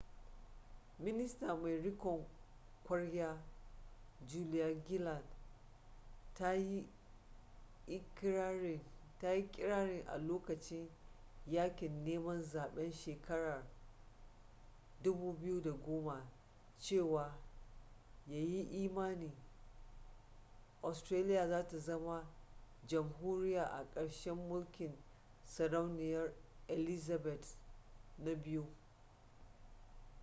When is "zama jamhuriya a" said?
21.77-23.85